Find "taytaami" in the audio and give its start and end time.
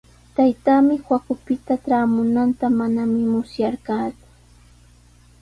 0.35-0.95